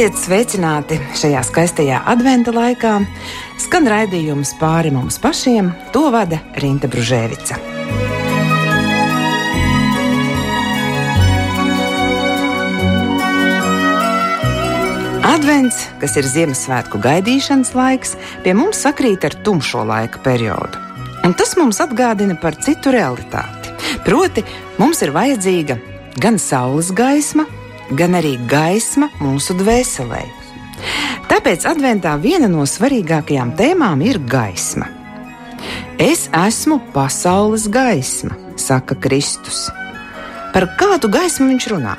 [0.00, 2.94] Esiet sveicināti šajā skaistajā adventa laikā.
[3.60, 7.58] Skan raidījums pāri mums pašiem, to vada Rīta Brunēvica.
[15.34, 20.80] Advents, kas ir Ziemassvētku gaidīšanas laiks, pie mums sakrīt ar tumšo laika periodu.
[21.28, 23.76] Un tas mums atgādina par citu realitāti.
[24.08, 24.48] Proti,
[24.80, 25.76] mums ir vajadzīga
[26.24, 27.44] gan saules gaisma,
[27.96, 30.22] gan arī gaisma mūsu dvēselē.
[31.30, 34.88] Tāpēc adventā viena no svarīgākajām tēmām ir gaisma.
[36.00, 39.68] Es esmu pasaules gaisma, saka Kristus.
[40.54, 41.96] Par kādu gaismu viņš runā?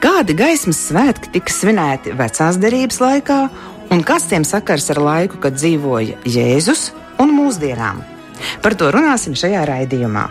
[0.00, 3.40] Kādi gaismas svētki tika svinēti vecās derības laikā,
[3.92, 6.88] un kas tiem sakars ar laiku, kad dzīvoja Jēzus
[7.20, 8.00] un mūsdienām?
[8.64, 10.24] Par to runāsim šajā raidījumā.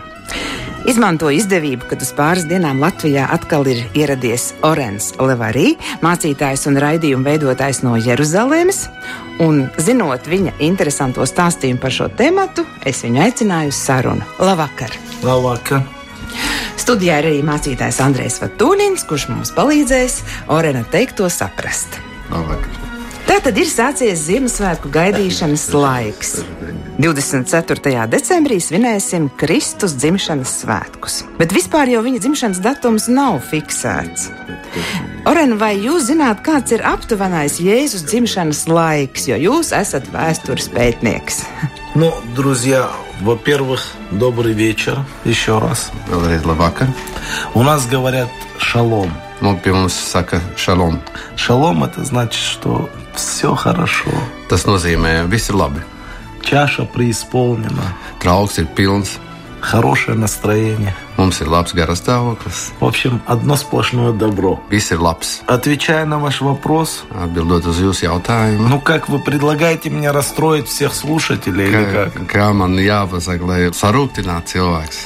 [0.90, 7.28] Izmantoju izdevību, kad uz pāris dienām Latvijā atkal ir ieradies Orens Levarī, mācītājs un raidījuma
[7.28, 8.88] veidotājs no Jeruzalemes.
[9.44, 12.48] Un, zinot viņa interesanto stāstījumu par šo tēmu,
[12.82, 14.26] es viņu aicināju uz sarunu.
[14.42, 14.98] Labvakar!
[15.22, 15.86] Labvakar!
[16.80, 22.00] Studijā ir arī mācītājs Andrēs Vatūļins, kurš mums palīdzēs Orena teikto saprast.
[22.34, 22.89] Labvakar.
[23.25, 26.35] Tā tad ir sācies Ziemassvētku gaidīšanas laiks.
[27.01, 28.05] 24.
[28.07, 34.29] decembrī svinēsim Kristus dzimšanas svētkus, bet vispār jau viņa dzimšanas datums nav fiksēts.
[35.27, 41.43] Oren, vai jūs zināt, kāds ir aptuvenais Jēzus dzimšanas laiks, jo jūs esat vēstures pētnieks?
[41.95, 42.89] Ну, друзья,
[43.21, 45.91] во-первых, добрый вечер еще раз.
[46.07, 46.87] Vēlreiz labvakar.
[47.53, 48.29] У нас говорят
[48.59, 49.11] шалом.
[49.42, 50.98] Saka šalom.
[51.36, 54.10] Шалом это значит, что все хорошо.
[54.48, 55.80] Tas nozīmē, viss ir labi.
[56.42, 57.94] Чаша преисполнена.
[58.20, 59.18] Trauks ir pilns,
[59.60, 60.94] Хорошее настроение.
[61.18, 64.58] mums ir labs garastāvoklis, В общем, одно сплошное добро.
[64.70, 65.42] viss ir labs.
[65.46, 70.94] Отвечая на ваш вопрос, Atbildot uz jūsu jautājumu, ну как вы предлагаете мне расстроить всех
[70.94, 72.32] слушателей или kā, как?
[72.34, 74.98] kā man jāpasaka, lai sarūktinātu cilvēks?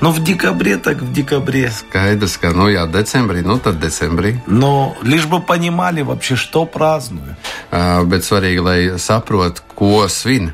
[0.00, 1.72] Ну, в декабре так в декабре.
[1.72, 4.36] Skaidrs, ka, nu, jā, decembrī, nu, tad decembrī.
[4.46, 7.36] Но лишь бы понимали вообще, что праздную.
[7.70, 10.52] Uh, bet svarīgi, lai saprotu, ko svin.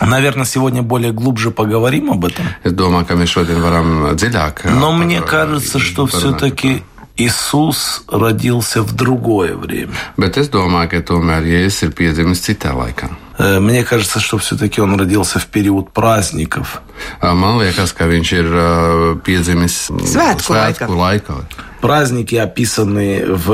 [0.00, 2.44] Наверное, сегодня более глубже поговорим об этом.
[2.64, 4.70] Es domāju, ka mēs šodien varam dziļāk.
[4.74, 6.82] Но uh, мне кажется, что все-таки
[7.16, 9.94] Иисус родился в другое время.
[10.16, 13.10] Bet es domāju, ka tomēr Jēzus ir piedzimis citā laikā.
[13.42, 16.80] Э, Мне кажется, что все-таки он родился в период праздников.
[17.20, 20.86] Uh, Man liekas, ka viņš ir uh, piedzimis Svētku laikā.
[20.86, 21.36] svētku laikā.
[21.82, 23.50] Праздники описаны в,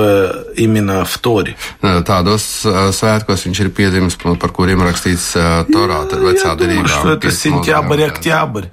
[0.57, 1.57] именно в Торе.
[1.81, 6.55] Uh, Tādos uh, svētkos viņš ir piedzimis, par kuriem rakstīts uh, Torā, tad vecā Я
[6.55, 6.89] думаю, derībā.
[6.89, 8.13] что это piecdesmit сентябрь, gadsimtā.
[8.13, 8.65] октябрь.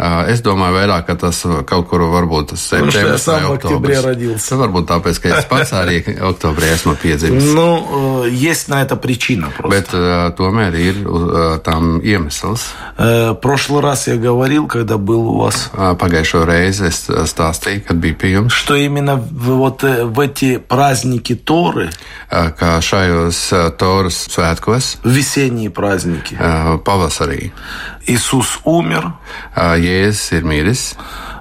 [0.00, 3.40] Uh, Es domāju, vairāk, ka tas kaut kur varbūt tas Потому что я septembris vai
[3.40, 4.04] сам в октябре oktobris.
[4.04, 4.48] родился.
[4.48, 5.96] Tas varbūt tāpēc, ka es pats arī
[6.30, 7.44] oktobrī esmu piedzimis.
[7.52, 9.76] Ну, э, есть на это причина просто.
[9.76, 12.72] Bet uh, tomēr ir uh, tam iemesls.
[12.97, 18.15] Э, прошлый раз я говорил, когда был у вас, Pagājušo reizi es stāstīju, kad bija
[18.15, 21.89] pie jums, что именно вот э, в эти праздники Торы,
[22.29, 26.39] ka šajos Toras svētkos весенние праздники,
[26.85, 27.51] pavasarī
[28.07, 29.11] Иисус умер,
[29.55, 30.95] Jēzus ir miris,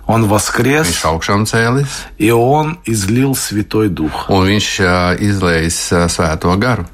[0.07, 1.89] Он viņš воскрес, augšām cēlis.
[2.19, 4.29] и Он излил Святой Дух.
[4.29, 6.85] Un viņš uh, izlējas uh, svēto garu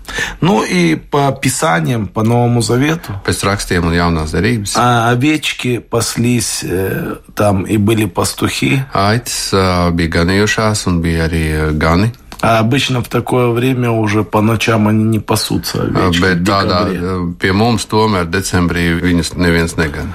[0.41, 4.75] Ну и по Писаниям, по Новому Завету, pēc rakstiem un jaunās derības.
[4.77, 8.83] а овечки паслись э, там, и были пастухи.
[8.95, 12.13] Aitas uh, bija ganījušās un bija arī uh, gani.
[12.43, 15.79] А обычно в такое время уже по ночам они не пасутся.
[15.79, 16.99] Uh, овечки, bet в tādā декабре.
[16.99, 20.09] uh, pie mums tomēr decembrī viņus neviens negan.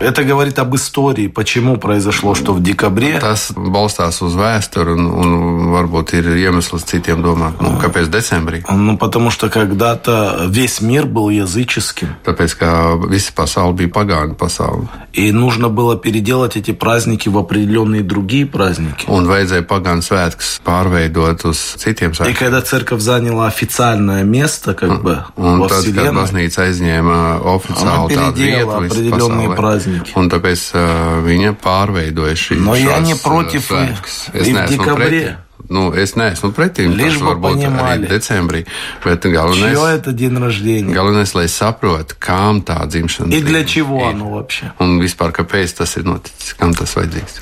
[0.00, 5.30] Это говорит об истории, почему произошло, что в декабре Tas balstās uz vēsturi un, un
[5.74, 8.64] varbūt ir iemesls citiem domāt, nu, kāpēc decembrī.
[8.70, 14.88] Ну, потому что когда-то весь мир был языческим, Tāpēc, ka visa pasaule bija pagānu pasaule.
[15.12, 19.04] и нужно было переделать эти праздники в определенные другие праздники.
[19.06, 22.34] Un vajadzēja pagānu svētkus pārveidot uz citiem И svētkiem.
[22.38, 28.16] когда церковь заняла официальное место, как бы, Un во tad, kad Вселенной, baznīca aizņēma oficiāli
[28.16, 30.13] tādu vietu определенные pasaulē, праздники.
[30.15, 34.15] un tāpēc uh, viņa pārveidoja šīs Но я šos, не uh, против svētkus.
[34.33, 35.09] и Es в neesmu декабре.
[35.09, 35.35] pretī.
[35.67, 36.85] Nu, es neesmu pretī.
[36.85, 38.05] Лишь Tas бы varbūt понимали.
[38.05, 38.65] arī decembrī.
[39.03, 40.93] Bet чье galvenais, это день рождения?
[40.93, 44.13] galvenais, lai saprotu, kam tā dzimšana И для diena чего ir.
[44.13, 44.71] оно вообще?
[44.79, 47.41] Un vispār, kāpēc tas ir noticis, kam tas vajadzīgs.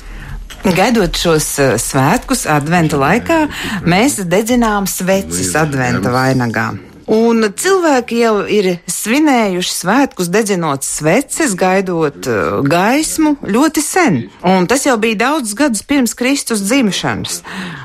[0.64, 3.48] Gaidot šos eh, svētkus, adventa laikā,
[3.84, 6.78] mēs dedzinām sveces adventa vainagā.
[7.08, 14.16] Un cilvēki jau ir svinējuši svētkus, dedzinot sveces, gaidot uh, gaismu ļoti sen.
[14.40, 17.42] Un tas jau bija daudzus gadus pirms Kristus dzimšanas.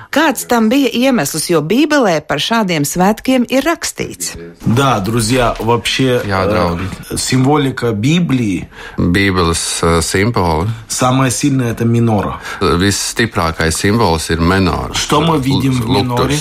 [0.09, 4.31] Kāds tam bija iemesls, jo Bībelē par šādiem svētkiem ir rakstīts?
[4.65, 6.87] Да, друзья, вообще Я, draugi.
[7.11, 10.69] э, символика Библии Bībeles uh, simboli.
[10.87, 12.39] самая сильная это минора.
[12.61, 14.95] Visstiprākais simbols ir menors.
[14.97, 16.37] Что мы видим в миноре?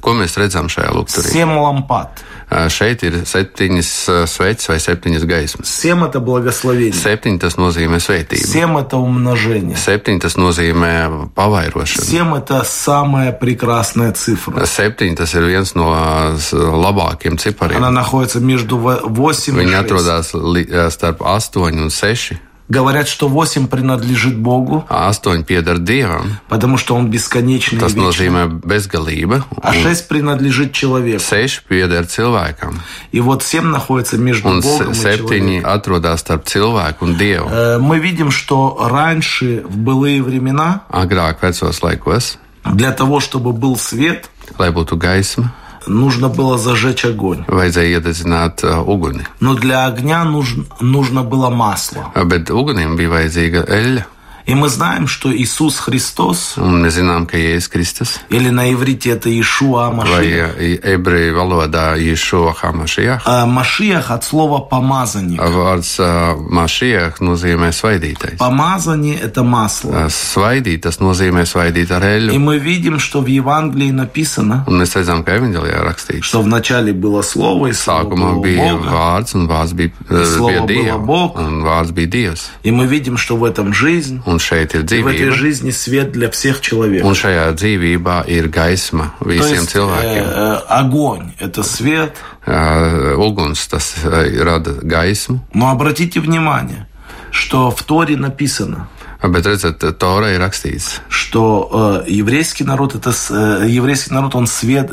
[0.00, 1.28] Ko mēs redzam šajā lukturī?
[1.36, 2.22] Семь лампад.
[2.48, 5.68] Uh, Šeit ir septiņas uh, sveces vai septiņas gaismas.
[5.68, 6.96] Семь это благословение.
[6.96, 8.46] Septiņi tas nozīmē svētību.
[8.48, 9.76] Семь это умножение.
[9.76, 12.06] Septiņi tas nozīmē pavairošanu.
[12.08, 14.64] Семь это самая прекрасная цифра.
[14.64, 17.76] Septiņi tas ir viens no uh, s- labākiem cipariem.
[17.76, 19.84] Она находится между во- восемь и Viņi шесть.
[19.84, 22.32] atrodas li- uh, starp 8 un 6.
[22.71, 26.27] Говорят, что восемь принадлежит Богу, 8 pieder dievam.
[26.47, 29.43] потому что он бесконечный Tas nozīmē bezgalība.
[29.61, 31.19] А шесть принадлежит человеку.
[31.21, 32.75] 6 pieder cilvēkam.
[33.11, 35.65] И вот семь находится между Un Богом и septiņi человеком.
[35.69, 37.49] atrodas starp cilvēku un dievu.
[37.51, 43.75] Э, Мы видим, что раньше, в былые времена, Agrāk, vecos laikos, для того, чтобы был
[43.75, 45.51] свет, lai būtu gaisma,
[45.87, 47.45] нужно было зажечь огонь.
[47.47, 49.25] vajadzēja iededzināt uh, uguni.
[49.39, 52.11] Но для огня нужно, нужно было масло.
[52.15, 54.03] Bet ugunim bija vajadzīga eļļa.
[54.51, 59.11] И мы знаем, что Иисус Христос, Un mēs zinām, ka Jēzus Kristus или на иврите
[59.11, 63.21] это Иешуа vai Машиах, uh, ebreju valodā Ješo Hamašijā.
[63.23, 65.39] А Машиах от слова помазанник.
[65.39, 68.37] Vārds uh, mašiech nozīmē svaidītais.
[68.37, 69.91] Помазание– это масло.
[69.91, 72.39] Uh, Svaidīt, tas nozīmē svaidīt ar И eļļu.
[72.39, 76.23] мы видим, что в Евангелии написано, Un mēs redzam, ka rakstīts.
[76.23, 78.89] что вначале было Слово, и Слово Sākumā было bija Бога.
[78.89, 81.05] vārds, un vārds bija, uh, bija было Dievs.
[81.05, 81.39] Bog.
[81.39, 82.49] Un vārds bija Dievs.
[82.63, 85.31] И мы видим, что в этом жизнь, Un šeit ir dzīvība.
[85.31, 87.17] жизни свет для всех Un человеков.
[87.17, 90.23] šajā dzīvībā ir gaisma visiem есть cilvēkiem.
[90.25, 92.15] э, э, огонь– это свет.
[92.45, 95.39] Uh, uguns tas uh, rada gaismu.
[95.53, 96.87] Но обратите внимание,
[97.31, 98.87] что в Торе написано,
[99.23, 104.89] Bet redzat, Torā ir rakstīts, что э, еврейский народ– это э, еврейский народ, он свет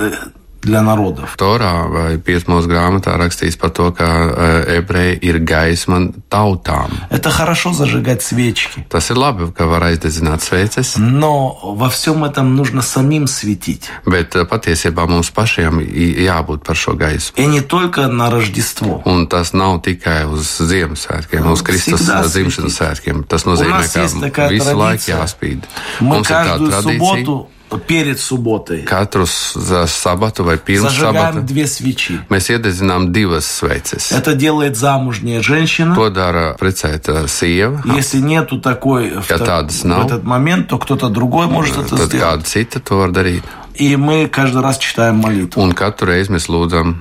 [0.69, 1.35] для народов.
[1.41, 6.91] Torā vai piesmos grāmatā rakstīts par to, ka uh, ebreji ir gaisma tautām.
[7.11, 8.85] Это хорошо зажигать свечки.
[8.89, 13.89] Tas ir labi, ka var aizdedzināt sveces, Но во всем этом нужно самим светить.
[14.05, 17.33] bet uh, patiesībā mums pašiem i- jābūt par šo gaismu.
[17.37, 19.03] И не только на Рождество.
[19.07, 23.25] Un tas nav tikai uz Ziemassvētkiem, uz Kristus Всегда dzimšanas svētkiem.
[23.27, 25.17] Tas У nozīmē, нас ka есть такая visu laiku традиция.
[25.17, 25.61] jāspīd.
[26.01, 27.49] Мы Mums каждую субботу
[27.87, 32.21] перед субботой Katru s- za sabatu vai pirms зажигаем sabata две свечи.
[32.31, 34.13] mēs iededzinām divas sveces.
[34.13, 35.95] Это делает замужняя женщина.
[35.95, 37.83] To dara precēta sieva.
[37.97, 41.97] Если нету такой в, Ja та- tādas в этот момент, то кто-то другой может это
[41.97, 42.23] Tad сделать.
[42.23, 43.43] kāda cita to var darīt.
[43.75, 45.63] И мы каждый раз читаем молитву.
[45.63, 46.95] Un katru reizi mēs lūdzam.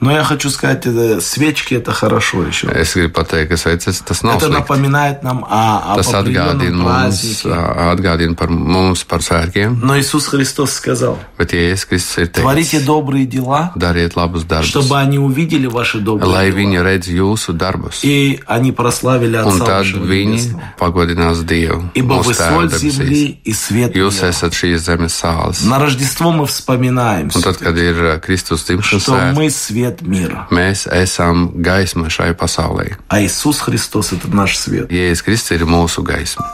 [0.00, 0.84] Но я хочу сказать,
[1.22, 2.66] свечки это хорошо еще.
[2.68, 4.52] Es gribu pateikt, ka tas nav Это slikti.
[4.52, 7.92] напоминает нам о, об Tas atgādina определенном mums, празднике.
[7.92, 9.78] atgādina par mums par svētkiem.
[9.82, 14.44] Но Иисус Христос сказал, Bet, ja Jēzus Kristus ir творите teicis, добрые дела, dariet labus
[14.44, 16.58] darbus, чтобы они увидели ваши добрые lai дела.
[16.58, 18.00] viņi redz jūsu darbus.
[18.02, 20.62] И они прославили Un Отца tad вашего viņi Небесного.
[20.78, 21.90] pagodinās Dievu.
[21.94, 24.28] Ибо вы соль земли и свет Jūs мира.
[24.30, 25.64] esat šīs zemes sāls.
[25.66, 30.01] На Рождество мы вспоминаем, Un tad, kad ir uh, Kristus dzimšanas что svētki, мы свет
[30.01, 32.97] мира, mēs esam gaisma šai pasaulē.
[33.09, 34.89] а Иисус Христос – это наш свет.
[34.91, 36.45] Jēzus Kristus ir mūsu gaisma.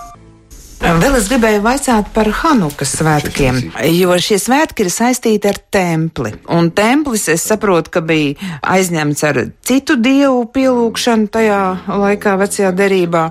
[0.81, 3.59] Vēl es gribēju vaicāt par Hanukas svētkiem,
[3.93, 6.33] jo šie svētki ir saistīti ar templi.
[6.57, 13.27] Un templis, es saprotu, ka bija aizņemts ar citu dievu pielūgšanu tajā laikā, vecajā derībā.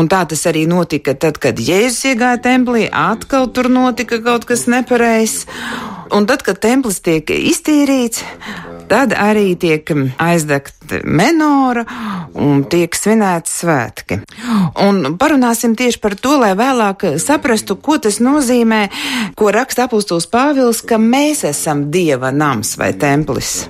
[0.00, 4.64] Un tā tas arī notika tad, kad Jēzus iegāja templī, atkal tur notika kaut kas
[4.70, 5.44] nepareizs.
[6.14, 8.24] Un tad, kad templis tiek iztīrīts,
[8.88, 11.84] tad arī tiek aizdegta menora
[12.38, 14.20] un tiek svinēti svētki.
[14.84, 18.89] Un parunāsim tieši par to, lai vēlāk saprastu, ko tas nozīmē,
[19.35, 23.67] ko raksta apustulis Pāvils, ka mēs esam Dieva nams vai templis.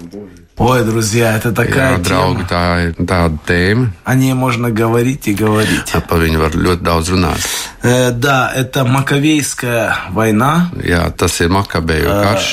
[0.55, 2.47] Ой, друзья, это такая Jā, draugi, тема.
[2.47, 3.89] tā ir tāda tēma.
[4.05, 5.91] О ней можно говорить и говорить.
[6.07, 7.41] Par viņu var ļoti daudz runāt.
[7.82, 10.70] Э, да, это Маковейская война.
[10.82, 12.46] Jā, tas ir Makabēju karš.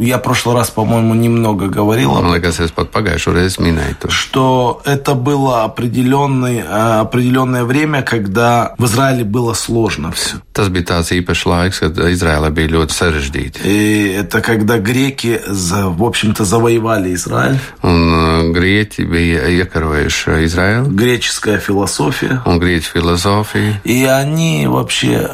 [0.00, 4.10] Я в прошлый раз, по-моему, немного говорил Man liekas, es pat pagājušo reizi minēju to.
[4.10, 10.36] что это было определенный, э, определенное время, когда в Израиле было сложно все.
[10.54, 13.60] Tas bija tāds īpašs laiks, kad Izrēlē bija ļoti sarežģīti.
[13.64, 17.58] И это когда греки, в общем-то, завоевали Израиль.
[17.82, 22.40] Un grieķi bija iekarojuši Izraēlu Греческая философия.
[22.46, 23.74] un grieķu filozofiju.
[23.84, 24.29] И они
[24.66, 25.30] вообще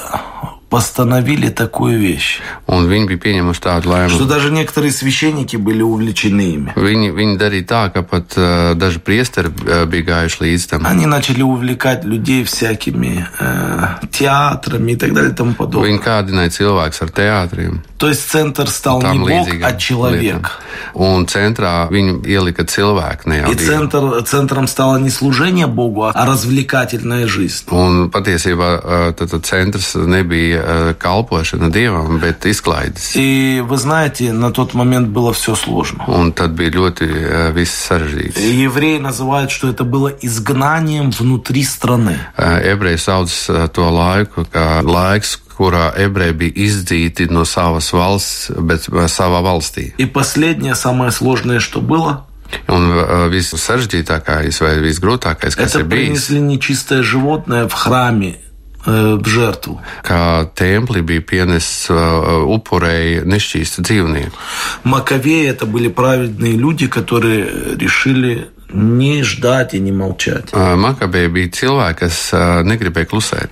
[0.76, 2.45] постановили такую вещь.
[2.68, 6.73] Un viņi bija pieņemuši tādu Что даже некоторые священники были увлечены ими.
[6.76, 10.85] Viņi, viņi darīja tā, ka pat uh, daži priesteri uh, bija gājuši līdz tam.
[10.85, 15.88] Они начали увлекать людей всякими э, театрами и так далее и тому подобное.
[15.88, 17.80] Viņi kādināja cilvēkus ar teātriem.
[17.97, 20.50] То есть центр стал не Бог, а человек.
[20.92, 26.26] Un centrā viņi ielika cilvēku, ne jau И центр, центром стало не служение Богу, а
[26.26, 27.64] развлекательная жизнь.
[27.71, 30.65] Un patiesībā uh, tad, tad centrs nebija uh,
[30.99, 33.12] kalpošana dievam, bet izklaides.
[33.14, 36.04] И вы знаете, на тот момент было все сложно.
[36.08, 38.40] Un tad bija ļoti uh, viss sarežģīts.
[38.40, 42.18] Евреи называют, что это было изгнанием внутри страны.
[42.37, 48.50] Uh, Ebreji sauc uh, to laiku kā laiks, kurā ebreji bija izdzīti no savas valsts,
[48.58, 49.94] bet uh, savā valstī.
[49.99, 52.26] И последнее, самое сложное, что было,
[52.68, 58.38] Un uh, viss sarežģītākais vai visgrūtākais, kas это ir bijis, принесли нечистое животное в храме
[58.87, 59.81] э, в жертву.
[60.02, 64.37] kā templi bija pienests uh, upurēji nešķīstu dzīvnieku.
[64.85, 70.52] Маковеи это были праведные люди, которые решили не ждать и не молчать.
[70.52, 73.50] Uh, bija cilvēki, kas uh, negribēja klusēt,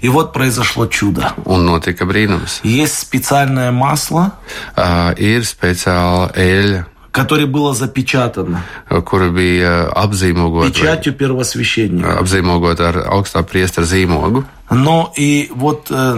[0.00, 1.32] И вот произошло чудо.
[1.44, 2.60] un notika brīnums.
[2.64, 4.32] Есть специальное масло,
[4.76, 12.18] Uh, ir speciāla eļļa, которое было запечатано uh, kura bija apzīmogota vai печатью первосвященника.
[12.20, 14.44] apzīmogot ar augstā priestera zīmogu.
[14.70, 16.16] Но и вот э,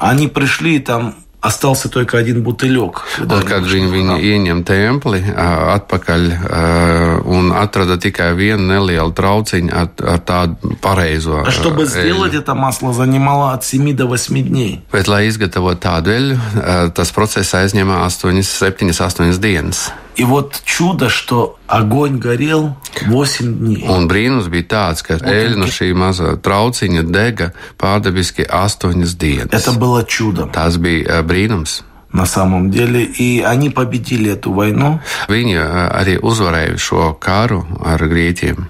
[0.00, 3.02] они пришли, там остался только один бутылек.
[3.18, 4.20] Un, kad пришли viņi, в viņi храм.
[4.22, 11.42] ieņem templi uh, atpakaļ uh, un atrada tikai vienu nelielu trauciņu ar, ar tādu pareizo.
[11.42, 14.80] А Чтобы uh, сделать это масло, занимало от 7 до 8 дней.
[14.92, 19.90] Bet, lai izgatavotu tādu eļļu, uh, tas process aizņēma 8, 7, 8 dienas.
[20.16, 22.76] И вот чудо, что огонь горел
[23.06, 23.86] 8 дней.
[23.88, 29.48] Un brīnums bija tāds, ka eļļa no šī mazā trauciņa dega pārdabiski 8 dienas.
[29.50, 30.04] Это было
[30.52, 31.82] Tas bija uh, brīnums.
[32.12, 33.04] на самом деле.
[33.04, 35.00] И они победили эту войну.
[35.28, 38.68] Viņi uh, arī uzvarēja šo karu ar grieķiem.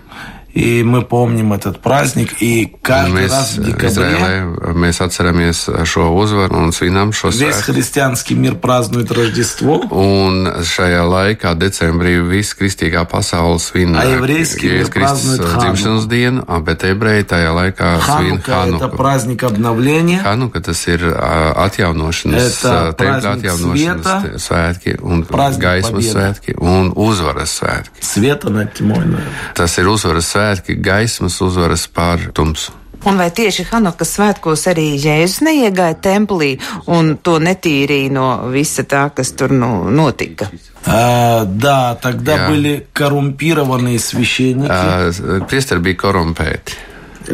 [0.54, 2.42] И мы помним этот праздник.
[2.42, 7.12] И Un каждый mēs раз в uh, декабре Izrēlē mēs atceramies šo uzvaru un svinam
[7.14, 7.62] šo весь svētku.
[7.74, 9.86] христианский мир празднует Рождество.
[9.92, 16.08] Un šajā laikā, decembrī, viss kristīgā pasaule svin A еврейский мир Jēzus Kristus празднует dzimšanas
[16.10, 18.98] dienu, a, bet ebreji tajā laikā svin Ханука – это Hanuku.
[18.98, 20.22] праздник обновления.
[20.26, 25.62] Hanuka tas ir ā, atjaunošanas, Это ā, tempļa праздник atjaunošanas света, te- svētki un праздник
[25.62, 26.18] gaismas победы.
[26.18, 28.02] svētki un uzvaras svētki.
[28.02, 29.54] Света над тьмой, наверное.
[29.54, 30.41] Tas ir uzvaras svētki,
[30.82, 32.72] gaismas uzvaras pār tumsu.
[33.06, 39.10] Un vai tieši Hanukas svētkos arī Jēzus neiegāja templī un to netīrīja no visa tā,
[39.14, 40.50] kas tur nu, notika?
[40.86, 44.72] А, да, тогда Я- были коррумпированные священники.
[44.72, 46.74] Ā, Priesteri bija korumpēti,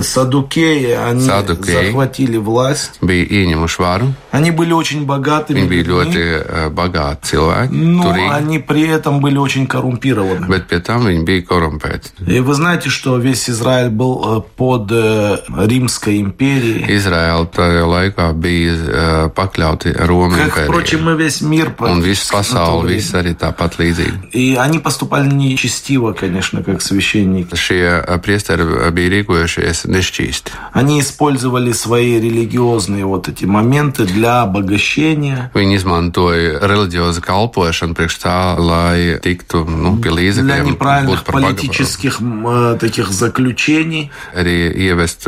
[0.02, 1.86] Садукеи, они Садукеи.
[1.86, 2.98] захватили власть.
[3.02, 8.02] bija ieņemuši varu, Они были очень богатыми viņi bija людьми, ļoti ā, bagāti cilvēki, но
[8.04, 10.46] turīgi, они при этом были очень коррумпированы.
[10.48, 12.10] bet pie tam viņi bija korumpēti.
[12.26, 16.84] И вы знаете, что весь Израиль был э, под э, Римской империей.
[16.88, 21.68] Izraēla tajā laikā bija ā, pakļauti Romas Как, впрочем, и весь мир.
[21.68, 22.98] Un практически viss на то pasaule, время.
[23.00, 24.30] viss arī tāpat līdzīgi.
[24.32, 27.54] И они поступали нечестиво, конечно, как священники.
[27.56, 28.62] Šie ā, priesteri
[28.92, 30.52] bija rīkojušies nešķīsti.
[30.72, 38.38] Они использовали свои религиозные вот эти моменты для обогащения, Viņi izmantoja reliģiozu kalpošanu priekš tā,
[38.60, 44.10] lai tiktu nu, pie для неправильных политических э, таких заключений.
[44.34, 45.26] Arī ievest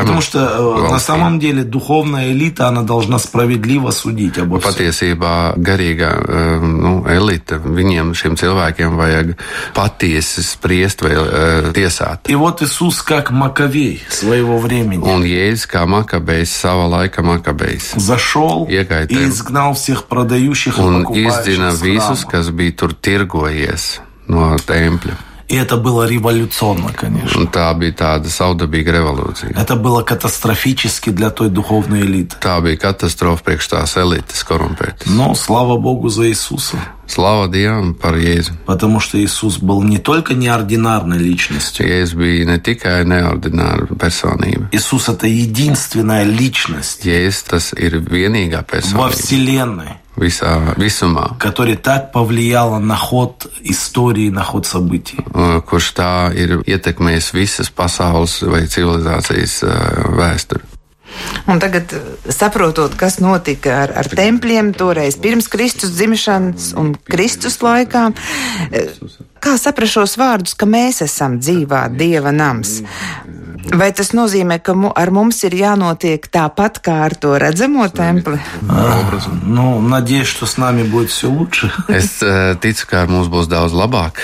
[0.00, 4.70] Потому что э, на самом деле духовная элита, она должна справедливо судить обо всем.
[4.70, 9.34] Patiesībā garīgā ā, nu, elite, viņiem, šiem cilvēkiem, vajag
[9.74, 11.72] patiesi spriest vai ā,
[12.10, 12.32] rezultāti.
[15.14, 17.94] Un Jēzus kā makabējs savā laika makabējs
[18.70, 19.14] iekaitē
[20.80, 25.29] un izdzina visus, kas bija tur tirgojies no tempļa.
[25.50, 27.40] И это было революционно, конечно.
[27.40, 29.50] Un tā bija tāda saudabīga revolūcija.
[29.58, 32.36] Это было катастрофически для той духовной элиты.
[32.38, 35.10] Tā bija katastrofa priekš tās elites korumpētas.
[35.10, 36.76] Но слава Богу за Иисуса.
[37.08, 38.52] Slava Dievam par Jēzu.
[38.64, 41.84] Потому что Иисус был не только неординарной личностью.
[41.84, 44.68] Jēzus bija ne tikai neordināra personība.
[44.70, 52.11] Иисус– это единственная личность Jēzus tas ir vienīgā во personība Вселенной, visā visumā, которая так
[52.11, 55.19] повлияла на ход истории, на ход событий.
[55.33, 59.71] uh, kurš tā ir ietekmējis visas pasaules vai civilizācijas uh,
[60.15, 60.63] vēsturi.
[61.45, 67.59] Un tagad, eh, saprotot, kas notika ar, ar tempļiem toreiz pirms Kristus dzimšanas un Kristus
[67.61, 68.07] laikā,
[68.71, 68.89] eh,
[69.39, 72.81] kā saprast šos vārdus, ka mēs esam dzīvā Dieva nams?
[73.65, 78.39] Vai tas nozīmē, ka mu, ar mums ir jānotiek tāpat kā ar to redzamo templi?
[78.69, 79.11] А,
[79.43, 81.71] ну, надеюсь, что с нами будет все лучше.
[81.87, 84.21] Es eh, ticu, ka ar mums būs daudz labāk,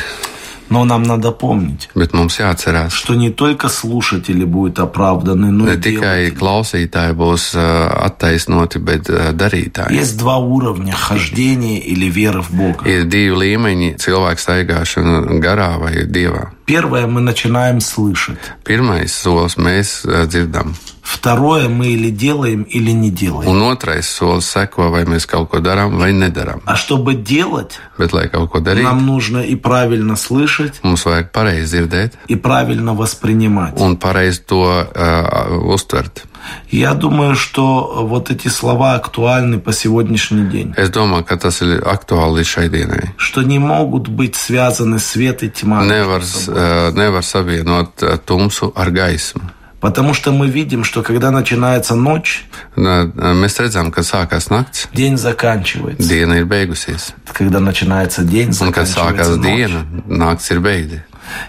[0.69, 5.77] Но нам надо помнить, bet mums jāatcerās, что не только слушатели будут оправданы, но и
[5.77, 6.39] tikai делатели.
[6.39, 9.95] klausītāji būs eh, attaisnoti, bet eh, darītāji.
[9.95, 12.85] Есть два уровня хождения или веры в Бога.
[12.89, 16.56] Ir divi līmeņi- cilvēku staigāšana garā vai dievā.
[16.67, 18.39] Первое, мы начинаем слышать.
[18.67, 23.49] Solis mēs eh, dzirdam, Второе, мы или делаем, или не делаем.
[23.49, 26.63] un otrais solis seko, vai mēs kaut ko darām vai nedarām.
[26.67, 31.31] А чтобы делать, Bet, lai kaut ko darītu, нам нужно и правильно слышать, mums vajag
[31.31, 33.79] pareizi dzirdēt и правильно воспринимать.
[33.79, 36.25] un pareizi to uh, uztvert.
[36.71, 40.75] Я думаю, что вот эти слова актуальны по сегодняшний день.
[40.77, 43.05] Es domāju, ka tas ir aktuāli līdz šai dienai.
[43.17, 45.85] Что не могут быть связаны свет и тьма.
[45.85, 49.43] Nevar, uh, nevar savienot uh, tumsu ar gaismu.
[49.79, 52.45] Потому что мы видим, что когда начинается ночь,
[52.77, 56.09] Mēs redzam, ka sākās nakts, день заканчивается.
[56.09, 57.13] diena ir beigusies.
[57.33, 59.45] Когда начинается день, Un, kad заканчивается sākās ночь.
[59.45, 61.05] diena, nakts ir beigta.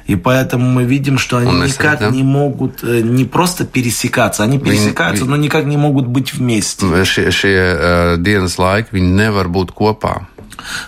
[0.07, 2.09] И поэтому мы видим, что они Он никак да?
[2.09, 6.85] не могут э, не просто пересекаться, они пересекаются, но никак не могут быть вместе.
[7.07, 10.27] Šie, šie dienas laiki viņi nevar būt kopā.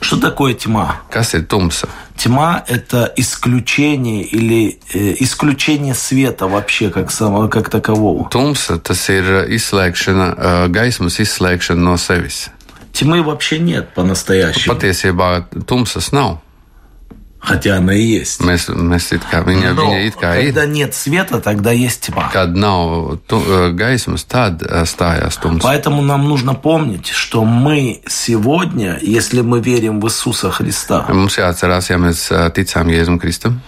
[0.01, 1.01] Что такое тьма?
[1.11, 1.87] Kas ir tumsa?
[2.17, 8.27] Тьма– это исключение или э, исключение света вообще как, самого, как такового.
[8.27, 12.49] Uh, izslēgšana, uh, gaismas izslēgšana no sevis.
[12.91, 16.41] Тьмы вообще нет по-настоящему, Patiesībā tumsas nav.
[17.39, 18.41] Хотя она и есть.
[18.41, 20.45] Mēs, mēs it kā, viņa, Но viņa it kā ir.
[20.51, 22.29] когда нет света, тогда есть тьма.
[22.33, 23.39] Kad nav tu,
[23.73, 25.63] gaismas, tad uh, stājās tumsa.
[25.63, 31.89] Поэтому нам нужно помнить, что мы сегодня, если мы верим в Иисуса Христа, Mums jāatcerās,
[31.89, 33.59] ja mēs uh, ticām Jēzum Kristum,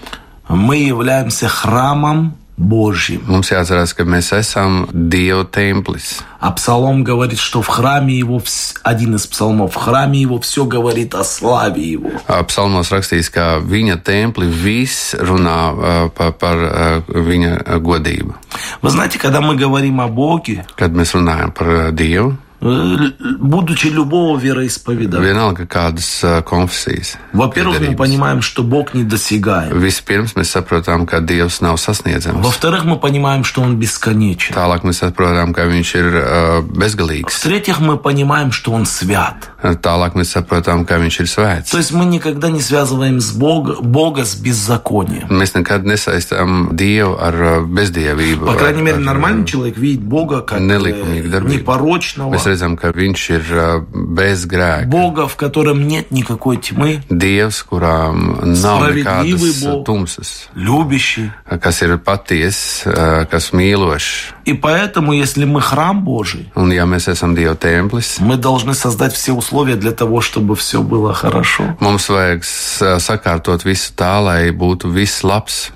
[0.49, 3.21] мы являемся храмом Божьим.
[3.27, 6.21] mums jāatcerās, ka mēs esam Dieva templis.
[6.39, 8.41] А псалом говорит, что в храме его,
[8.83, 12.09] один из псалмов, в храме его все говорит о славе его.
[12.27, 18.33] Uh, Psalmos rakstīts, ka viņa templi viss runā uh, par, par uh, viņa uh, godību.
[18.81, 23.87] Вы знаете, когда мы говорим о Боге, Kad mēs runājam par uh, Dievu, э, будучи
[23.87, 27.17] любого вероисповедания, vienalga kādas uh, konfesijas.
[27.33, 29.73] во-первых, мы понимаем, что Бог недосягаем.
[29.73, 32.41] Vispirms mēs saprotam, ka Dievs nav sasniedzams.
[32.41, 34.53] Во-вторых, мы понимаем, что Он бесконечен.
[34.53, 37.41] Tālāk mēs saprotam, ka Viņš ir uh, bezgalīgs.
[37.41, 39.49] В-третьих, мы понимаем, что Он свят.
[39.63, 41.71] Tālāk mēs saprotam, ka Viņš ir svēts.
[41.71, 45.27] То есть мы никогда не связываем с Бога, Бога с беззаконием.
[45.29, 48.45] Mēs nekad nesaistām Dievu ar bezdievību.
[48.45, 53.45] По крайней мере, нормальный человек видит Бога как э, непорочного, Mēs redzam, ka Viņš ir
[53.55, 54.85] uh, bez grēka.
[54.91, 59.85] Бога, в котором нет никакой тьмы, Dievs, kurām nav nekādas Bog.
[59.87, 61.31] tumsas, любящий.
[61.47, 64.35] kas ir patiesa, uh, kas mīlošs.
[64.45, 69.13] И поэтому, если мы храм Божий, Un, ja mēs esam Dieva templis, мы должны создать
[69.13, 71.77] все условия для того, чтобы все было хорошо.
[71.79, 72.43] mums vajag
[72.99, 75.71] sakārtot visu tā, lai būtu viss labs.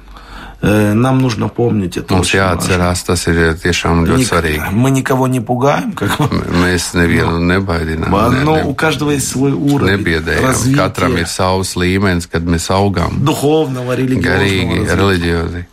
[0.65, 2.13] Э, Нам нужно помнить это.
[2.15, 2.58] Mums очень важно.
[2.58, 4.71] jāatcerās, tas ir tiešām ļoti Ник- svarīgi.
[4.71, 6.28] Мы никого не пугаем, как мы.
[6.65, 8.10] Mēs nevienu nebaidām.
[8.10, 10.41] Ne, Но ne, у каждого есть свой уровень nebiedējam.
[10.75, 13.19] Katram ir развития savs līmenis, kad mēs augam.
[13.23, 15.65] духовного, религиозного Garīgi, reliģiozi.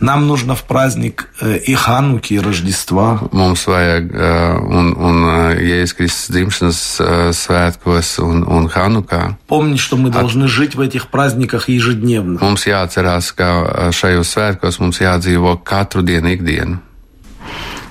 [0.00, 5.56] Нам нужно в праздник э, и Хануки, и Рождества Mums vajag, uh, un, un uh,
[5.56, 9.36] Jēzus Kristus dzimšanas uh, svētkos un, un Hanukā.
[9.46, 12.38] помнить, что мы должны жить в этих праздниках ежедневно.
[12.40, 16.85] Mums jāatcerās, ka uh, šajos svētkos mums jādzīvo katru dienu, ikdienu.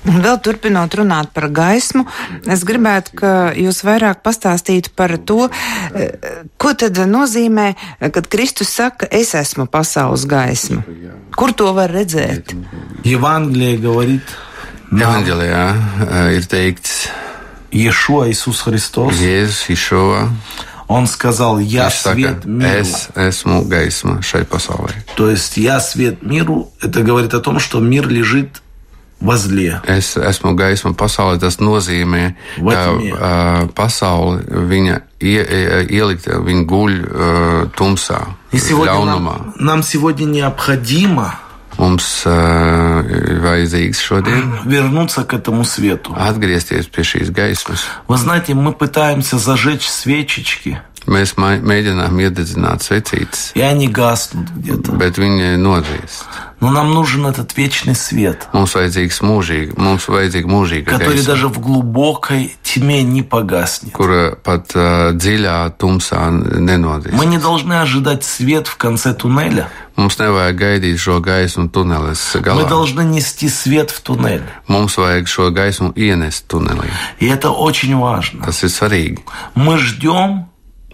[0.09, 2.07] Un vēl turpinot runāt par gaismu,
[2.49, 5.51] es gribētu, ka jūs vairāk pastāstītu par to,
[5.95, 7.75] eh, ko tad nozīmē,
[8.13, 10.83] kad Kristus saka, es esmu pasaules gaisma.
[11.37, 12.55] Kur to var redzēt?
[13.05, 14.23] Евангелие говорит
[14.91, 17.09] нам, Evanģelijā uh, ir teikts,
[17.71, 20.31] Иешуа Иисус Христос, Jēzus Išova.
[20.91, 22.81] Он сказал, я Viņš saka, свет миру.
[22.83, 24.91] es esmu gaisma šai pasaulē.
[25.15, 28.61] То есть я свет миру, это говорит о том, что мир лежит
[29.22, 29.82] возле.
[29.88, 31.40] Es esmu gaisma pasaulē.
[31.40, 38.22] Tas nozīmē, Vai ka uh, pasaule viņa ie, ie, ielikta, viņa guļ uh, tumsā,
[38.54, 39.36] ļaunumā.
[39.38, 41.40] нам, нам сегодня необходимо
[41.78, 46.16] Mums uh, ir vajadzīgs šodien вернуться к этому свету.
[46.16, 47.84] atgriezties pie šīs gaismas.
[48.08, 54.94] Вы знаете, мы пытаемся зажечь свечечки, Mēs mēģinām iededzināt svecītes, и они гаснут где-то.
[54.94, 56.26] bet viņi nodzīst.
[56.62, 61.60] Но нам нужен этот вечный свет, Mums vajadzīgs mūžīgi, mums vajadzīga mūžīga который даже в
[61.60, 63.94] глубокой тьме не погаснет.
[63.94, 67.12] kura pat uh, dziļā tumsā nenodīs.
[67.14, 69.70] Мы не должны ожидать свет в конце туннеля.
[69.98, 72.68] Mums nevajag gaidīt šo gaismu Мы galā.
[72.68, 74.44] должны нести свет в туннель.
[74.68, 76.90] Mums vajag šo gaismu ienest tunelī.
[77.20, 78.44] И это очень важно.
[78.46, 79.20] Tas ir svarīgi.
[79.56, 80.48] Мы ждем,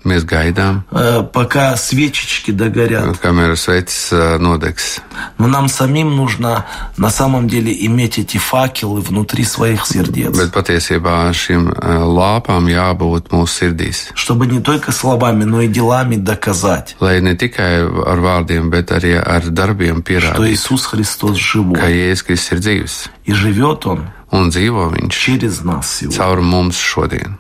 [0.04, 3.22] Mēs gaidām, э, пока свечечки догорят.
[3.22, 5.00] kamēr svecis uh, nodegs.
[5.38, 6.66] Но нам самим нужно
[6.98, 10.36] на самом деле иметь эти факелы внутри своих сердец.
[10.36, 14.10] Bet patiesībā šīm uh, lāpām jābūt mūsu sirdīs.
[14.16, 19.22] Чтобы не только словами, но и делами доказать, Lai ne tikai ar vārdiem, bet arī
[19.22, 21.78] ar darbiem что pierādītu, Иисус Христос ka живой.
[21.78, 26.80] Jēzus Kristus ir dzīves И живет Он un dzīvo Viņš через нас сегодня caur mums
[26.82, 27.38] šodien.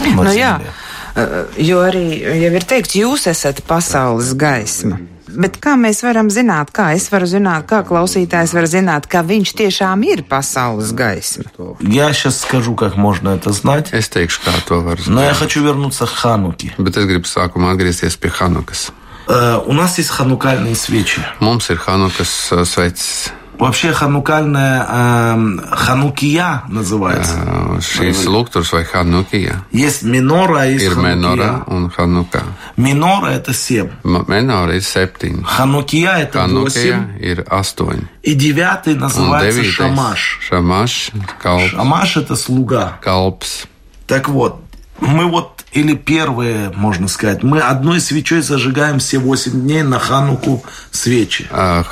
[0.00, 0.60] на Nu, jā,
[1.57, 2.05] jo arī
[2.43, 4.99] jau ir teikts, jūs esat pasaules gaisma.
[5.27, 9.51] Bet kā mēs varam zināt, kā es varu zināt, kā klausītājs var zināt, ka viņš
[9.59, 11.43] tiešām ir pasaules gaisma?
[11.81, 13.89] Я сейчас скажу, как можно это знать.
[13.91, 15.37] Es teikšu, kā to var Но я zināt.
[15.37, 16.73] хочу вернуться к Хануке.
[16.77, 18.91] Bet es gribu sākumā atgriezties pie Hanukas.
[19.27, 21.21] Э, У нас есть ханукальные свечи.
[21.41, 23.29] Mums ir Hanukas uh, svecis.
[23.58, 24.86] Вообще ханукальная
[25.34, 27.36] эм, ханукия называется.
[27.36, 31.64] Uh, Šīs lukturs vai Hanukija Есть минора, а есть menora ханукия.
[31.66, 32.42] un Hanuka.
[32.76, 33.90] Минора это семь.
[34.02, 35.44] Menora ir septiņi.
[35.44, 37.18] Ханукия это восемь.
[37.20, 38.06] Ir astoņi.
[38.22, 40.40] И девятый называется шамаш.
[40.48, 41.10] Šamaš,
[41.42, 42.98] kalps, Шамаш это слуга.
[43.04, 43.66] kalps.
[44.06, 44.60] Так вот,
[45.00, 50.62] мы вот, или первые, можно сказать, мы одной свечой зажигаем все восемь дней на хануку
[50.90, 51.48] свечи.
[51.50, 51.82] Uh,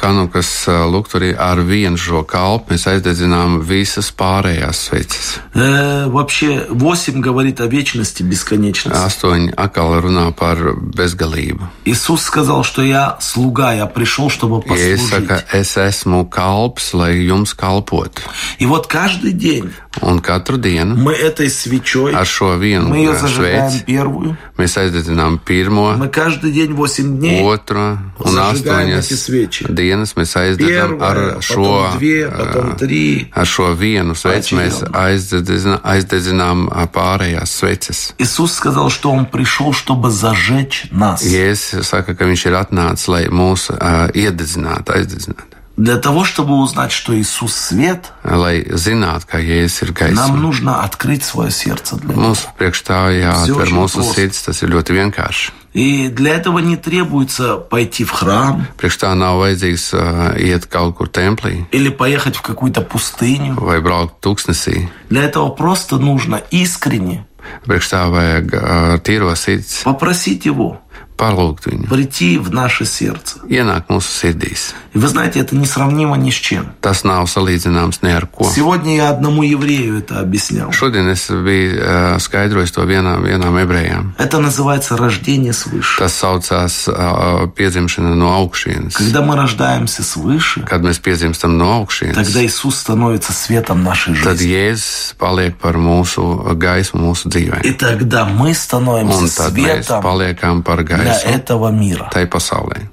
[0.91, 5.41] lukturī ar vienu šo kalpu mēs aizdedzinām visas pārējās sveces.
[5.55, 8.99] Э, вообще, восемь говорит о вечности, бесконечности.
[8.99, 11.69] Astoņi atkal runā par bezgalību.
[11.85, 15.01] Иисус сказал, что я слуга, я пришел, чтобы послужить.
[15.09, 18.23] saka, es esmu kalps, lai jums kalpotu.
[18.59, 23.11] И вот каждый день Un katru dienu мы этой свечой, ar šo vienu мы ее
[23.11, 23.21] uh,
[23.70, 29.06] зажигаем sveci первую, mēs aizdedzinām pirmo, мы каждый день восемь дней otro un Zажигаем astoņas
[29.06, 29.66] эти свечи.
[29.70, 33.32] dienas mēs aizdedzam Первая, ar šo, потом две, uh, потом три.
[33.34, 34.56] ar šo vienu sveci.
[34.56, 38.14] Mēs aizdedzinām, aizdedzinām uh, pārējās sveces.
[38.18, 41.24] Иисус сказал, что Он пришел, чтобы зажечь нас.
[41.24, 45.56] Jēzus saka, ka viņš ir atnācis, lai mūs uh, iededzinātu, aizdedzinātu.
[45.81, 51.25] Для того, чтобы узнать, что Иисус свет, Lai zinātu, ka Jēzus ir нам нужно открыть
[51.25, 52.21] свое сердце для Него.
[52.21, 55.53] Mums priekš tā jāatver mūsu очень sirds, tas ir ļoti vienkārši.
[55.73, 60.99] И для этого не требуется пойти в храм Priekš tā nav vajadzīgs uh, iet kaut
[60.99, 63.55] kur templī или поехать в какую-то пустыню.
[63.57, 64.91] vai braukt tūkstnesī.
[65.09, 67.25] Для этого просто нужно искренне
[67.65, 70.83] Priekš tā vajag uh, tīro sirds, попросить Его
[71.21, 73.45] palūgt viņu, прийти в наше сердце.
[73.47, 74.73] ienākt mūsu sirdīs.
[74.93, 76.75] И вы знаете, это несравнимо ни с чем.
[76.81, 78.51] Tas nav salīdzināms ne ar ko.
[78.51, 80.73] Сегодня я одному еврею это объяснял.
[80.73, 84.15] Šodien es biju uh, skaidrojis to vienām, vienām ebrejām.
[84.19, 85.99] Это называется рождение свыше.
[86.01, 88.97] Tas saucās uh, piedzimšana no augšienes.
[88.97, 94.39] Когда мы рождаемся свыше, Kad mēs piedzimstam no augšienes, тогда Иисус становится светом нашей tad
[94.39, 94.51] жизни.
[94.51, 97.63] Jēzus paliek par mūsu gaismu mūsu dzīvē.
[97.63, 102.11] И тогда мы становимся Un tad mēs светом paliekam par для этого мира.
[102.13, 102.89] tai pasaulē.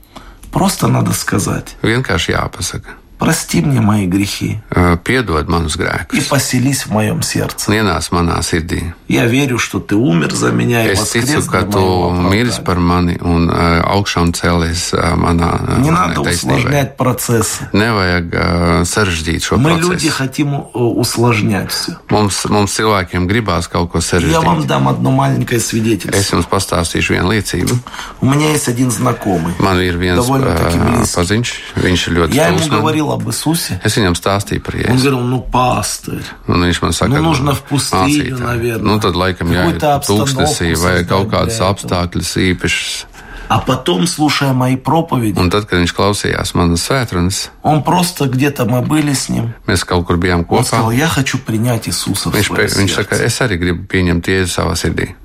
[0.52, 5.78] Просто надо сказать, Vienkārši jāpasaka, прости мне мои грехи uh, piedod manus
[6.12, 7.70] и поселись в моем сердце.
[7.72, 8.94] un ienāc manā sirdī.
[9.08, 12.12] Я верю, что ты умер за меня и Es воскрес ticu, для ka tu моего
[12.32, 12.66] miris оправдания.
[12.66, 17.70] par mani un uh, augšām cēlies uh, manā uh, Не надо усложнять процессы.
[17.74, 21.98] Nevajag uh, sarežģīt šo Мы, люди, хотим э, усложнять все.
[22.10, 26.38] Mums, mums cilvēkiem gribās kaut ko Я вам дам одно маленькое Es свидетельство.
[26.38, 27.78] jums pastāstīšu vienu liecību.
[28.22, 29.54] У меня есть один знакомый.
[29.60, 31.16] Man ir viens Довольно-таки uh, близкий.
[31.16, 32.68] paziņš, viņš ir ļoti Я ему man.
[33.08, 33.80] Говорил об Иисусе.
[33.84, 35.04] Es viņam stāstīju par Он jēzu.
[35.10, 38.84] говорил, ну, пастырь, Un viņš man saka, Nu, нужно в пустыню, mācītāj, наверное.
[38.94, 41.70] Nu, tad laikam jāiet Какую-то tūkstnesī обстановку vai создать kaut для kādas этого.
[41.74, 43.06] apstākļas īpašas.
[43.50, 48.66] А потом, слушая мои проповеди, Un tad, kad viņš klausījās manas svētrunas, он просто где-то
[48.66, 49.54] мы были с ним.
[49.66, 53.24] mēs kaut kur bijām Он сказал, я хочу принять Иисуса в Viņš, свое saka, сердце.
[53.26, 55.16] es arī gribu pieņemt jēzu savā sirdī.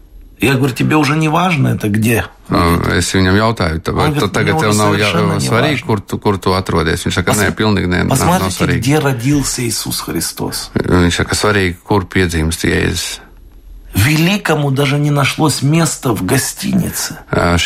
[0.40, 2.24] Я говорю, тебе уже не важно это где?
[2.98, 6.00] Es viņam jautāju, tā- vai говорит, tagad "Мне tev nav jā, не svarīgi, важно." kur
[6.00, 7.04] tu, kur tu atrodies.
[7.04, 8.80] Viņš saka, nē, pilnīgi nē, nav, nav svarīgi.
[8.80, 10.70] где родился Иисус Христос.
[10.74, 13.20] Viņš saka, svarīgi, kur piedzimst jēzus.
[13.94, 17.18] Великому даже не нашлось места в гостинице.
[17.30, 17.58] Ā,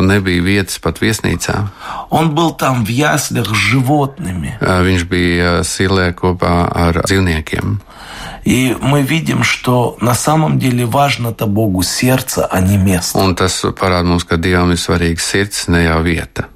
[0.00, 1.68] nebija vietas pat viesnīcā.
[2.10, 4.56] Он был там в яслях с животными.
[4.60, 7.80] Viņš bija silē kopā ar dzīvniekiem.
[8.48, 13.18] И мы видим, что на самом деле важно-то Богу сердце, а не место.
[13.18, 16.48] Un tas parāda mums, ka Dievam ir svarīgs sirds, ne jau vieta.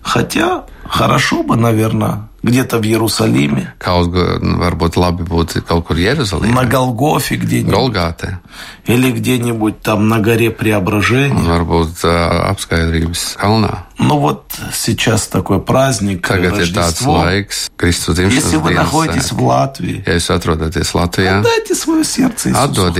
[0.00, 3.74] Хотя, Хорошо бы, наверное, где-то в Иерусалиме.
[3.78, 7.72] Kaut varbūt labi būtu kaut kur Jeruzalemē, На Голгофе где-нибудь.
[7.72, 8.38] Golgātē,
[8.86, 11.38] Или где-нибудь там на горе un Преображения.
[11.42, 13.84] varbūt uh, apskaidrības kalnā.
[13.98, 17.22] Ну вот сейчас такой праздник, Tagad Рождество.
[17.24, 22.92] laiks, Если вы находитесь в Латвии, Ja jūs atrodaties Latvijā, дайте свое сердце Иисусу.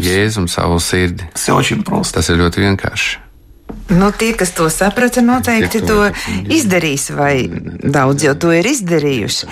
[0.00, 1.24] Jēzum savu sirdi.
[1.34, 2.14] Все очень просто.
[2.20, 3.27] Tas ir ļoti vienkārši.
[3.88, 6.10] Nu, tie, kas to saprata, noteikti to
[6.52, 7.48] izdarīs, vai
[7.80, 9.48] daudz jau to ir izdarījuši.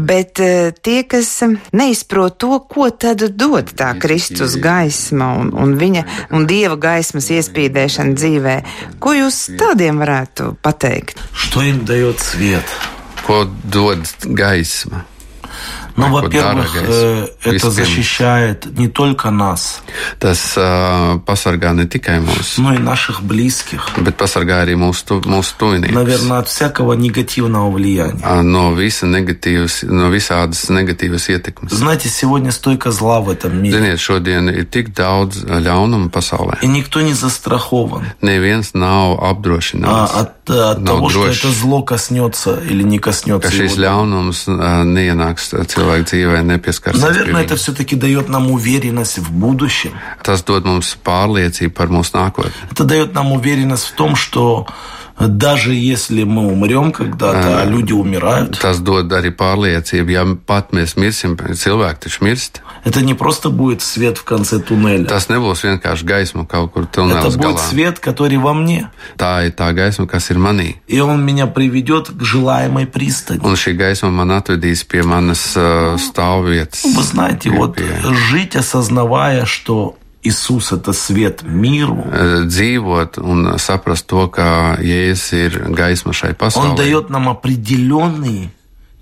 [0.00, 5.76] Bet eh, tie, kas eh, neizprot to, ko tad dod tā Kristus gaisma un, un
[5.80, 8.56] viņa un Dieva gaismas iespīdēšana dzīvē,
[9.02, 11.20] ko jūs tādiem varētu pateikt?
[13.26, 15.04] Ko dod gaisma?
[16.00, 19.82] Ну, во-первых, э, это защищает не только нас,
[20.18, 23.88] Tas uh, pasargā ne tikai mūs, но и наших близких.
[23.98, 25.94] bet pasargā arī mūsu, tu, mūsu tuviniekus.
[25.94, 28.20] Наверное, от всякого негативного влияния.
[28.22, 31.70] Ā, No, visa negatīvas, no visādas negatīvas ietekmes.
[31.72, 33.78] Знаете, сегодня столько зла в этом мире.
[33.78, 36.58] Ziniet, šodien ir tik daudz ļaunuma pasaulē.
[36.62, 41.38] И никто не застрахован Neviens nav а, apdrošināts, от, от No того, что droši.
[41.38, 43.82] это зло коснется или не коснется šis его.
[43.84, 45.52] ļaunums ā, neienāks
[45.90, 47.00] cilvēku dzīvē, nepieskarsies.
[47.00, 49.92] pie Наверное, это все-таки дает нам уверенность в будущем.
[50.22, 52.52] Tas dod mums pārliecību par mūsu nākotni.
[52.70, 54.66] Это дает нам уверенность в том, что
[55.28, 60.96] даже если мы умрем когда-то, а люди умирают, Tas dod arī pārliecību, ja pat mēs
[60.96, 62.60] mirsim, cilvēki taču mirst.
[62.84, 65.04] это не просто будет свет в конце туннеля.
[65.04, 68.90] Tas nebūs vienkārši gaisma kaut kur Это tunēlis будет свет, который во мне.
[69.18, 70.76] Tā ir tā gaisma, kas ir manī.
[70.88, 73.40] И он меня приведет к желаемой пристани.
[73.44, 76.84] Un šī gaisma man atvedīs pie manas uh, stāvvietas.
[76.84, 83.56] Вы знаете, pie- вот pie- жить, осознавая, что Иисус– это свет миру, eh, dzīvot un
[83.56, 88.52] saprast to, ka Jēzus ir gaisma šai Он дает нам определенные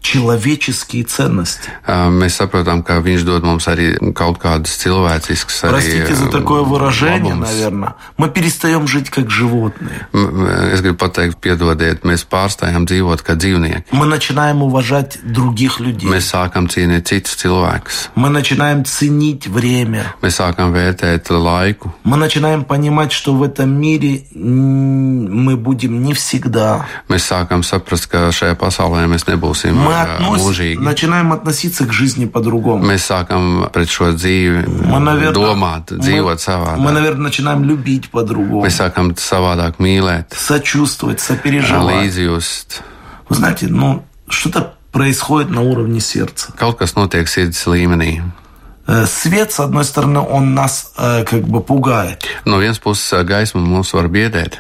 [0.09, 1.69] человеческие ценности.
[1.87, 5.73] Uh, Mēs saprotam, ka viņš dod mums arī kaut kādas cilvēciskas arī.
[5.77, 7.45] Простите за uh, такое выражение, labumus.
[7.45, 7.95] наверное.
[8.17, 10.09] Мы перестаем жить как животные.
[10.73, 13.93] Es gribu pateikt, piedodiet, mēs pārstājam dzīvot kā dzīvnieki.
[13.93, 16.09] Мы начинаем уважать других людей.
[16.09, 18.09] Mēs sākam cienīt citus cilvēkus.
[18.17, 20.15] Мы начинаем ценить время.
[20.23, 21.93] Mēs sākam vērtēt laiku.
[22.05, 26.87] Мы начинаем понимать, что в этом мире мы будем не всегда.
[27.09, 30.81] Mēs sākam saprast, ka šajā pasaulē mēs nebūsim Мы uh, относ- mūžīgi.
[30.81, 32.85] начинаем относиться к жизни по-другому.
[32.85, 36.93] Mēs sākam pret šo dzīvi Мы, наверное, domāt, мы- dzīvot мы, savādāk.
[36.93, 42.07] наверное, начинаем любить по-другому, Mēs sākam savādāk mīlēt, сочувствовать, сопереживать.
[42.07, 42.83] līdzjust.
[43.29, 46.53] Вы знаете, ну, что-то происходит на уровне сердца.
[46.59, 48.23] Kaut kas notiek sirds līmenī.
[48.89, 52.25] Э, Свет, с одной стороны, он нас э, как бы пугает.
[52.47, 54.59] No vienas puses, gaisma mūs var biedēt.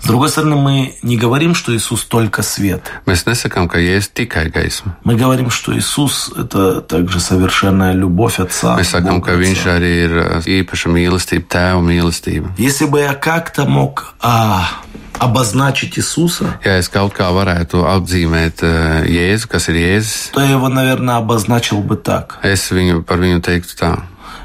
[0.00, 2.82] С другой стороны, мы не говорим, что Иисус только свет.
[3.04, 4.96] Mēs nesakām, ka Jēzus tikai gaisma.
[5.04, 8.78] Мы говорим, что Иисус– это также совершенная любовь Отца.
[8.78, 12.54] Mēs sakām, Бога ka Viņš arī ir ā, īpaša mīlestība, tēva mīlestība.
[12.56, 14.70] Если бы я как-то мог а,
[15.18, 20.68] обозначить Иисуса, es kaut kā varētu apzīmēt ā, Jēzu, kas ir Jēzus, то я его,
[20.68, 22.38] наверное, обозначил бы так.
[22.42, 23.92] es viņu, par viņu teiktu tā.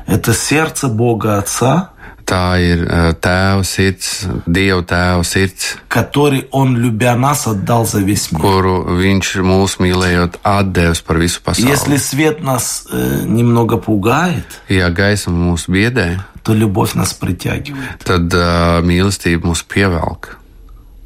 [0.08, 1.90] Это сердце Бога Отца,
[2.24, 8.32] Tā ir ā, tēva sirds, Dieva tēva sirds, который Он, любя нас, отдал за весь
[8.32, 8.40] мир.
[8.40, 11.98] kuru Viņš mūs mīlējot atdevis par visu Если pasauli.
[11.98, 18.00] свет нас э, немного пугает, Ja gaisma mūs biedē, то любовь нас притягивает.
[18.06, 20.38] tad ā, mīlestība mūs pievelk.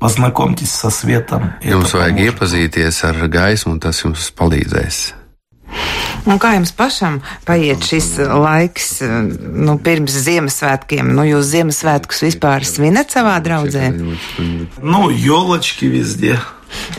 [0.01, 1.45] Paznakomties ar svētām.
[1.65, 2.31] Jums vajag mūžu.
[2.31, 5.05] iepazīties ar gaismu, un tas jums palīdzēs.
[6.25, 11.12] Un kā jums pašam paiet šis laiks nu, pirms Ziemassvētkiem?
[11.13, 13.91] Nu, jūs Ziemassvētkus vispār svinat savā draudzē?
[14.81, 16.41] Nu, jolački visdien.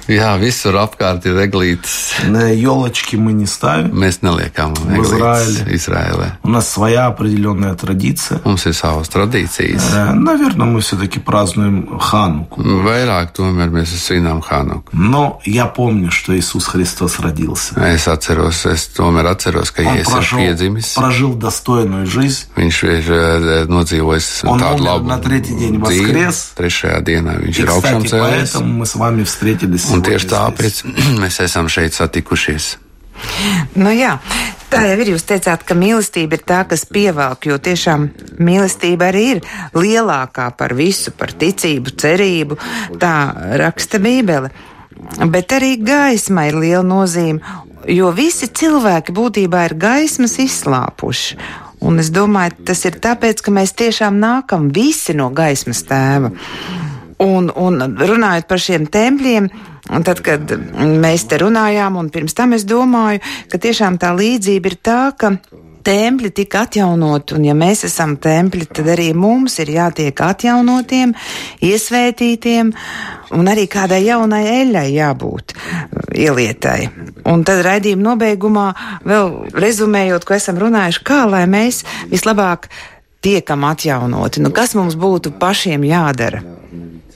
[0.08, 2.14] Jā, visur apkārt ir eglītes.
[2.26, 3.90] Елочки мы не ставим.
[3.92, 5.66] Mēs neliekam Izraēlē.
[5.74, 6.26] Izraēlē.
[6.44, 8.40] У нас своя определенная традиция.
[8.44, 9.82] Mums ir savas tradīcijas.
[9.94, 12.62] Э, Наверное, мы все-таки празднуем Хануку.
[12.62, 14.90] Vairāk tomēr mēs svinām Hanuku.
[14.92, 17.74] Но я помню, что Иисус Христос родился.
[17.80, 20.94] Es atceros, es tomēr atceros, ka Он Jēzus ir прожил, piedzimis.
[20.94, 22.46] прожил достойную жизnь.
[22.56, 26.52] Viņš ir eh, nodzīvojis Un tādu umir labu na tretий день воскрес.
[26.56, 28.52] Trešajā dienā viņš И, ir augšām кстати, cēlies.
[28.54, 29.94] поэтому мы с вами встретились 140.
[29.96, 30.82] Un tieši tāpēc
[31.22, 32.76] mēs esam šeit satikušies.
[33.76, 34.16] Nu jā,
[34.68, 35.12] tā jau ir.
[35.14, 38.08] Jūs teicāt, ka mīlestība ir tā, kas pievelk, jo tiešām
[38.44, 39.42] mīlestība arī ir
[39.76, 42.58] lielākā par visu, par ticību, cerību.
[43.00, 43.14] Tā
[43.62, 44.52] raksta Bībele.
[45.32, 47.40] Bet arī gaisma ir liela nozīme,
[47.92, 51.38] jo visi cilvēki būtībā ir gaismas izslāpuši.
[51.86, 56.32] Un es domāju, tas ir tāpēc, ka mēs tiešām nākam visi no gaismas tēva.
[57.22, 59.50] Un, un runājot par šiem tempļiem,
[59.86, 63.20] Un tad, kad mēs te runājām, un pirms tam es domāju,
[63.52, 65.30] ka tiešām tā līdzība ir tā, ka
[65.86, 71.12] tempļi tika atjaunot, un ja mēs esam tempļi, tad arī mums ir jātiek atjaunotiem,
[71.68, 72.72] iesvētītiem,
[73.38, 75.54] un arī kādai jaunai eļai jābūt
[76.18, 76.80] ielietai.
[77.30, 78.66] Un tad raidījuma nobeigumā
[79.06, 82.66] vēl rezumējot, ko esam runājuši, kā lai mēs vislabāk
[83.22, 86.42] tiekam atjaunoti, nu kas mums būtu pašiem jādara.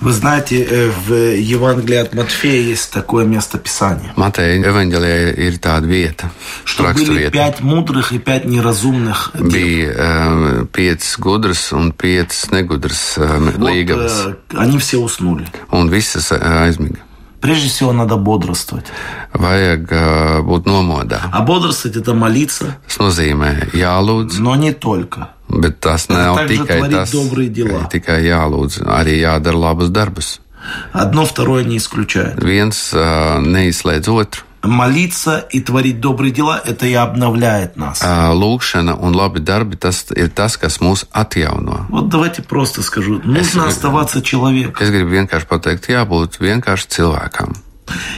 [0.01, 4.13] Вы знаете, э, в Евангелии от Матфея есть такое место Писания.
[4.17, 6.31] Mateja evanģēlijā ir tāda vieta,
[6.65, 7.31] Что были raksturvieta.
[7.33, 9.33] пять мудрых и пять неразумных.
[9.35, 15.47] Bija uh, piecas gudras un piecas negudras Вот, līgavas, э, они все уснули.
[15.71, 17.01] un visas aizmiga.
[17.41, 18.85] Прежде всего надо бодрствовать.
[19.33, 21.31] Vajag uh, būt nomodā.
[21.33, 25.29] А бодрствовать это молиться, Tas nozīmē jālūdz, но не только.
[25.49, 27.81] bet tas nav также tikai творить tas, добрые дела.
[27.81, 30.41] ka tikai jālūdz, arī jādara labus darbus.
[30.93, 32.37] Одно второе не исключает.
[32.43, 34.43] Viens uh, neizslēdz otru.
[34.63, 38.03] Молиться и творить добрые дела– это и обновляет нас.
[38.03, 41.87] Uh, Lūkšana un labi darbi tas ir tas, kas mūs atjauno.
[41.89, 43.21] Вот давайте просто скажу.
[43.25, 44.85] Нужно оставаться человеком.
[44.85, 47.57] Es gribu vienkārši pateikt, jābūt vienkārši cilvēkam.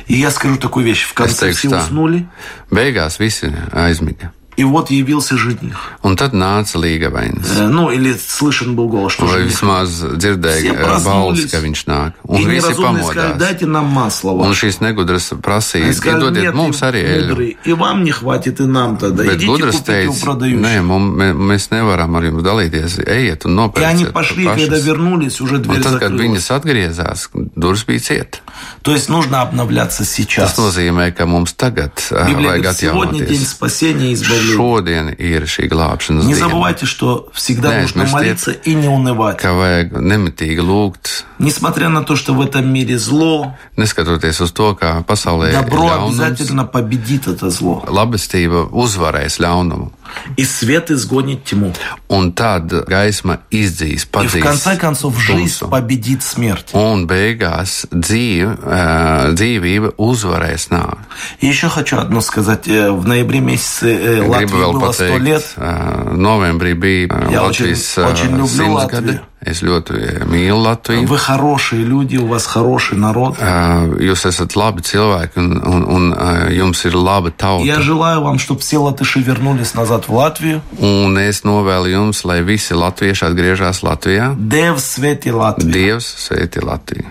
[0.09, 1.05] И я скажу такую вещь.
[1.05, 2.27] В конце все уснули,
[2.71, 4.33] Beigās visi aizmiga.
[4.57, 5.79] И вот явился жених.
[6.03, 7.47] Un tad nāca līgavainis.
[7.59, 9.53] Э, Ну, или слышен был голос, что Vai жених.
[9.53, 11.51] vismaz dzirdēja Все balsi, проснулись.
[11.51, 12.13] ka viņš nāk.
[12.25, 13.39] И Un visi неразумные сказали, pamodās.
[13.39, 14.67] дайте нам масло Un ваше.
[14.67, 17.29] šīs negudras prasīja, Они сказали, iedodiet нет, mums и arī eļļu.
[17.29, 19.25] мудрые, и вам не хватит, и нам тогда.
[19.25, 20.83] Bet Идите купите у teica, nē, продающих.
[20.83, 22.99] mums, mē- mēs nevaram ar jums dalīties.
[23.07, 26.21] Ejiet un И они nopērciet пошли, когда вернулись, уже Un дверь tad, kad закрылась.
[26.21, 28.39] viņas atgriezās, durvis bija cieta.
[28.83, 30.55] То есть нужно обновляться сейчас.
[30.55, 34.42] Tas nozīmē, ka mums tagad uh, Библия vajag говорит, сегодня день спасения и избавления.
[34.43, 39.39] Šodien ir šī glābšanas Не забывайте, что всегда нужно молиться и не унывать.
[39.39, 44.75] Ka vajag nemitīgi lūgt, Несмотря на то, что в этом мире зло, neskatoties uz to,
[44.79, 46.09] kā pasaulē ir ļaunums.
[46.09, 47.83] обязательно победит это зло.
[47.89, 49.91] Labestība uzvarēs ļaunumu.
[50.37, 51.73] И свет изгонит тьму.
[52.09, 55.69] Un tad gaisma izdzīs, И в конце padzīs концов жизнь tumsu.
[55.71, 56.71] победит смерть.
[56.75, 60.99] Un beigās dzīve, ā, dzīvība uzvarēs nāvi.
[61.41, 62.69] И еще хочу одно сказать.
[62.69, 65.45] Э, В ноябре месяце э, Латвии было 100 лет.
[65.57, 69.21] novembrī bija Jā, Latvijas очень- очень люблю Latviju.
[69.42, 69.42] gadi.
[69.48, 71.08] Es ļoti mīlu Latviju.
[71.08, 73.38] Вы хорошие люди, у вас хороший народ.
[73.40, 77.66] Ā, Jūs esat labi cilvēki un, un, un ā, jums ir laba tauta.
[77.66, 80.62] Я желаю вам, чтобы все латыши вернулись назад в Латвию.
[80.80, 84.36] Un es novēlu jums, lai visi latvieši atgriežas Latvijā.
[84.38, 85.72] Dev sveti Latviju.
[85.72, 87.06] Dievs sveiti Latviju!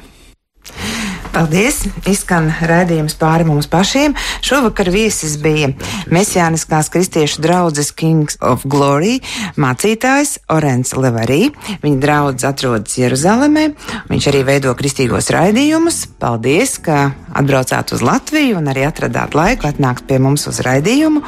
[1.31, 1.85] Paldies!
[2.11, 4.17] Izskan raidījums pāri mums pašiem.
[4.43, 5.69] Šovakar viesis bija
[6.11, 9.21] Mesijāniskās kristiešu draudzes Kings of Glory
[9.55, 11.53] mācītājs Orens Levarī.
[11.85, 13.69] Viņa draudz atrodas Jeruzalemē.
[14.11, 16.03] Viņš arī veido kristīgos raidījumus.
[16.19, 21.23] Paldies, ka atbraucāt uz Latviju un arī atradāt laiku atnākt pie mums uz raidījumu.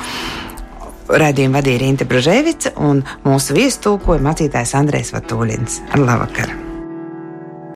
[1.13, 5.81] Raidījumu vadīja Rīta Bružēvica un mūsu viestulkoja mācītājs Andrēs Vatūļins.
[5.95, 6.62] Ar labvakar!